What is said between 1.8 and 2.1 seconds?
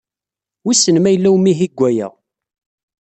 uya.